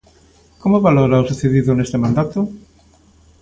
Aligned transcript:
Como 0.61 0.83
valora 0.87 1.21
o 1.23 1.27
sucedido 1.29 1.71
neste 1.73 1.97
mandato? 2.03 2.39